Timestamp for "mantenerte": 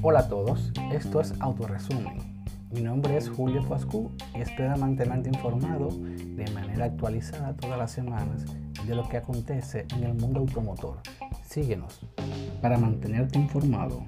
4.76-5.28, 12.78-13.40